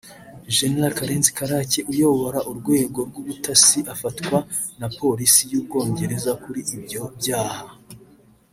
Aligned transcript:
Gen 0.55 0.77
Karenzi 0.97 1.31
Karake 1.37 1.79
uyobora 1.91 2.39
urwego 2.51 2.99
rw’ubutasi 3.09 3.79
afatwa 3.93 4.37
na 4.79 4.87
Polisi 4.99 5.41
y’u 5.51 5.63
Bwongereza 5.65 6.31
kuri 6.43 6.61
ibyo 6.75 7.01
byaha 7.19 7.67